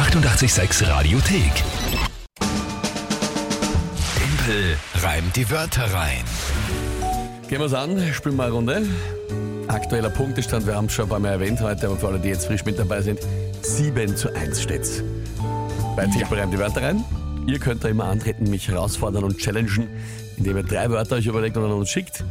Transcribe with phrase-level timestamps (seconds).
[0.00, 1.52] 886 Radiothek.
[4.16, 6.24] Tempel reimt die Wörter rein.
[7.48, 8.82] Gehen wir's an, spielen wir eine Runde.
[9.68, 12.28] Aktueller Punktestand, wir haben es schon ein paar Mal erwähnt heute, aber für alle, die
[12.28, 13.20] jetzt frisch mit dabei sind,
[13.60, 15.02] 7 zu 1 steht's.
[15.96, 17.04] Bei Tempel reimt die Wörter rein.
[17.46, 19.86] Ihr könnt da immer antreten, mich herausfordern und challengen,
[20.38, 22.24] indem ihr drei Wörter euch überlegt und an uns schickt,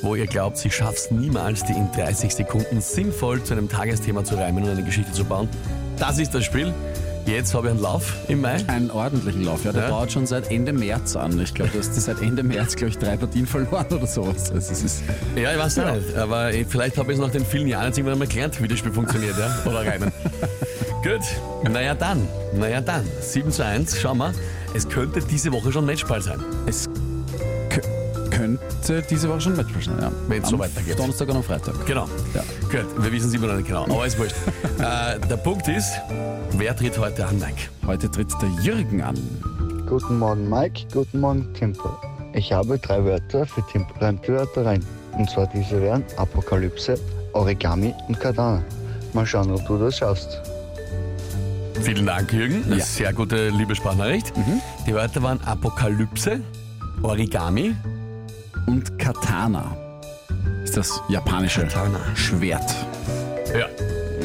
[0.00, 4.34] wo ihr glaubt, ich schaff's niemals, die in 30 Sekunden sinnvoll zu einem Tagesthema zu
[4.34, 5.48] reimen und eine Geschichte zu bauen.
[6.00, 6.74] Das ist das Spiel.
[7.26, 8.56] Jetzt habe ich einen Lauf im Mai.
[8.66, 9.72] Einen ordentlichen Lauf, ja.
[9.72, 9.88] Der Ja.
[9.90, 11.38] dauert schon seit Ende März an.
[11.40, 14.50] Ich glaube, du hast seit Ende März, glaube ich, drei Partien verloren oder sowas.
[14.50, 15.02] Also es ist,
[15.36, 17.98] Ja, ich weiß auch nicht, aber vielleicht habe ich es nach den vielen Jahren jetzt
[17.98, 19.70] irgendwann einmal gelernt, wie das Spiel funktioniert, ja?
[19.70, 20.10] Oder reimen.
[21.02, 23.04] Gut, naja dann, naja dann.
[23.20, 24.32] 7 zu 1, schau mal.
[24.74, 26.40] Es könnte diese Woche schon Matchball sein.
[26.66, 26.88] es
[27.68, 30.10] kö- könnte diese Woche schon Matchball sein, ja.
[30.28, 30.98] Wenn's Am so weitergeht.
[30.98, 31.86] Donnerstag und am Freitag.
[31.86, 32.08] Genau.
[32.34, 32.42] Ja.
[32.70, 34.34] Gut, wir wissen es immer noch nicht genau, aber ist wurscht.
[34.78, 35.92] äh, der Punkt ist,
[36.58, 37.68] wer tritt heute an, Mike?
[37.86, 39.16] Heute tritt der Jürgen an.
[39.88, 41.90] Guten Morgen Mike, guten Morgen Timpel.
[42.34, 44.84] Ich habe drei Wörter für Timpel reimt die Wörter rein.
[45.18, 46.98] Und zwar diese wären Apokalypse,
[47.34, 48.62] Origami und Katana.
[49.12, 50.40] Mal schauen, ob du das schaffst.
[51.82, 52.64] Vielen Dank, Jürgen.
[52.64, 52.84] Eine Ja.
[52.84, 54.32] sehr gute Liebessprachnachricht.
[54.86, 56.40] Die Wörter waren Apokalypse,
[57.02, 57.74] Origami,
[58.66, 59.76] Und Katana
[60.62, 61.98] ist das japanische Katana.
[62.14, 62.72] Schwert.
[63.52, 63.66] Ja.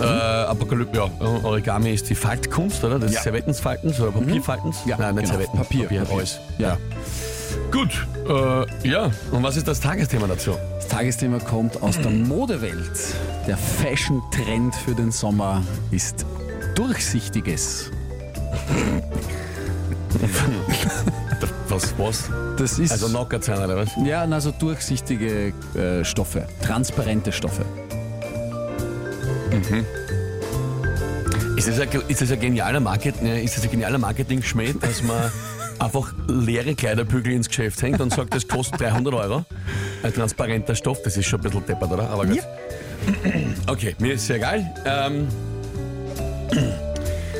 [0.00, 1.10] Äh, Apokalypse, ja.
[1.42, 2.98] Origami ist die Faltkunst, oder?
[2.98, 3.22] Das Ja.
[3.22, 4.76] Servettenfaltens oder Papierfaltens?
[4.86, 5.34] Ja, Nein, nicht genau.
[5.38, 5.58] Servetten.
[5.58, 6.38] Papier, Papier alles.
[6.58, 6.76] Ja.
[7.72, 9.10] Gut, äh, ja.
[9.30, 10.52] Und was ist das Tagesthema dazu?
[10.76, 12.90] Das Tagesthema kommt aus der Modewelt.
[13.46, 16.26] Der Fashion-Trend für den Sommer ist
[16.74, 17.90] Durchsichtiges.
[21.68, 22.30] Was, was?
[22.56, 23.90] Das ist Also knockert sein, oder was?
[24.04, 27.62] ja, also durchsichtige äh, Stoffe, transparente Stoffe.
[31.56, 35.30] Ist das ein, ist das ein genialer Marketing, ist das ein genialer Marketing-Schmäh, dass man
[35.78, 39.44] einfach leere Kleiderbügel ins Geschäft hängt und sagt, das kostet 300 Euro?
[40.02, 42.10] Ein transparenter Stoff, das ist schon ein bisschen deppert, oder?
[42.10, 42.42] Aber gut.
[43.66, 44.74] Okay, mir ist sehr egal.
[44.84, 45.28] Ähm,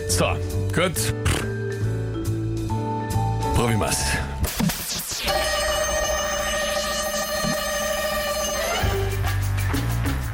[0.08, 0.26] so,
[0.74, 1.14] gut.
[3.54, 4.04] Probieren wir's.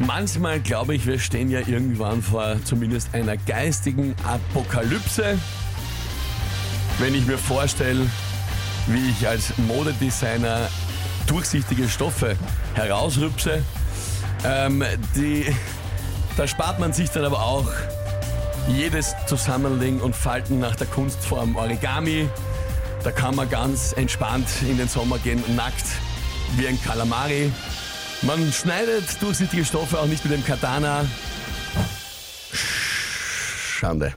[0.07, 5.39] Manchmal glaube ich, wir stehen ja irgendwann vor zumindest einer geistigen Apokalypse.
[6.99, 8.07] Wenn ich mir vorstelle,
[8.89, 10.69] wie ich als Modedesigner
[11.27, 12.37] durchsichtige Stoffe
[12.75, 13.63] herausrüpse,
[14.45, 14.83] ähm,
[15.15, 15.47] die,
[16.37, 17.71] da spart man sich dann aber auch
[18.69, 22.29] jedes Zusammenlegen und Falten nach der Kunstform Origami.
[23.05, 25.87] Da kann man ganz entspannt in den Sommer gehen, nackt
[26.57, 27.53] wie ein Kalamari.
[28.23, 31.05] Man schneidet durchsichtige Stoffe auch nicht mit dem Katana.
[32.53, 34.15] Schande.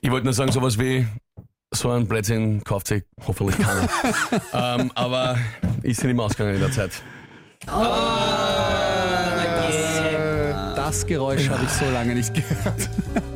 [0.00, 1.06] Ich wollte nur sagen, sowas wie
[1.72, 3.88] so ein Blödsinn kauft sich hoffentlich keiner.
[4.80, 5.38] ähm, aber
[5.82, 7.02] ist nicht mehr ausgegangen in der Zeit.
[10.86, 12.88] Das Geräusch habe ich so lange nicht gehört.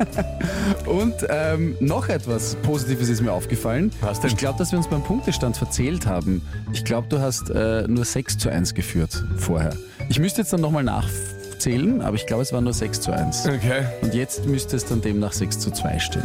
[0.85, 3.91] Und ähm, noch etwas Positives ist mir aufgefallen.
[3.99, 4.29] Was denn?
[4.29, 6.41] Ich glaube, dass wir uns beim Punktestand verzählt haben.
[6.71, 9.75] Ich glaube, du hast äh, nur 6 zu 1 geführt vorher.
[10.07, 13.45] Ich müsste jetzt dann nochmal nachzählen, aber ich glaube, es war nur 6 zu 1.
[13.47, 13.83] Okay.
[14.01, 16.23] Und jetzt müsste es dann demnach 6 zu 2 stehen.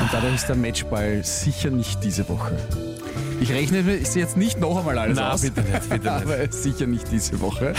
[0.00, 2.56] Und dadurch ist der Matchball sicher nicht diese Woche.
[3.42, 5.42] Ich rechne mir ist jetzt nicht noch einmal alles Na, aus.
[5.42, 6.08] bitte nicht, bitte nicht.
[6.08, 7.74] Aber sicher nicht diese Woche.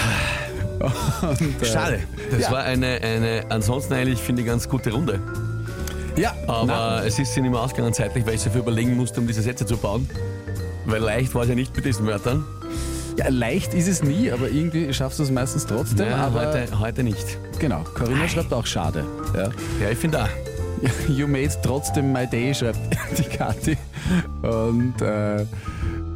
[0.80, 2.00] Und, äh, Schade.
[2.32, 2.52] Das Ja.
[2.52, 5.20] war eine, eine ansonsten eigentlich, finde ich, ganz gute Runde.
[6.16, 8.96] Ja, Aber na, es ist ja nicht mehr ausgegangen zeitlich, weil ich so viel überlegen
[8.96, 10.10] musste, um diese Sätze zu bauen.
[10.86, 12.44] Weil leicht war es ja nicht mit diesen Wörtern.
[13.18, 16.08] ja, leicht ist es nie, aber irgendwie schaffst du es meistens trotzdem.
[16.10, 17.38] Ja, aber heute, heute nicht.
[17.60, 19.04] genau, Corinna schreibt auch schade.
[19.36, 19.50] Ja.
[19.82, 20.30] Ja, ich finde auch.
[21.10, 22.80] You made trotzdem my day, schreibt
[23.18, 23.78] die Kathi.
[24.42, 25.46] Und äh,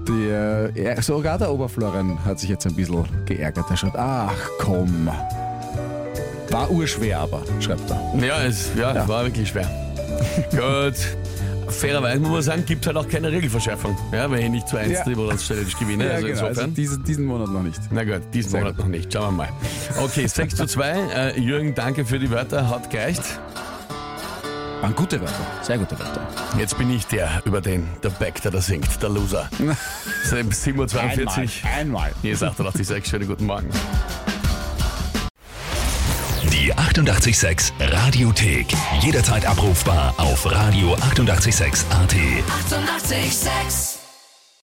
[0.09, 3.66] ja, sogar der Oberflorian hat sich jetzt ein bisschen geärgert.
[3.69, 5.09] Er schreibt, ach komm.
[6.50, 8.14] War urschwer aber, schreibt er.
[8.24, 9.08] Ja, es ja, Ja.
[9.08, 9.70] war wirklich schwer.
[10.52, 10.96] Gut.
[11.70, 13.97] Fairerweise muss man sagen, gibt halt auch keine Regelverschärfung.
[14.11, 15.03] Ja, wenn ich nicht zu 1 Ja.
[15.03, 16.11] Challenge gewinne.
[16.11, 16.73] also also insofern.
[16.76, 17.79] diesen, diesen Monat noch nicht.
[17.90, 19.11] Na gut, diesen Sehr Monat noch nicht.
[19.11, 19.50] Schauen wir mal.
[20.03, 20.90] Okay, 6 zu 2.
[21.16, 22.70] Äh, Jürgen, danke für die Wörter.
[22.70, 23.23] Hat gereicht.
[24.84, 26.28] Waren gute Wörter, sehr gute Wörter.
[26.58, 29.50] Jetzt bin ich der, über den der Back, der da singt, der Loser.
[30.30, 31.70] 7.42 Uhr.
[31.74, 32.12] einmal.
[32.22, 33.09] Hier ist 88.6.
[33.09, 33.70] Schönen guten Morgen.
[36.52, 38.68] Die 886 Radiothek.
[39.00, 41.14] Jederzeit abrufbar auf radio886.at.
[41.14, 41.86] 886!
[41.90, 43.92] 886